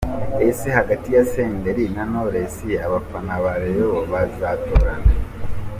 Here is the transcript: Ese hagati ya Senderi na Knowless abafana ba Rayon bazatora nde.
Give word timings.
Ese 0.47 0.67
hagati 0.77 1.07
ya 1.15 1.23
Senderi 1.31 1.85
na 1.95 2.03
Knowless 2.09 2.55
abafana 2.85 3.33
ba 3.43 3.51
Rayon 3.61 3.99
bazatora 4.11 4.93
nde. 5.01 5.13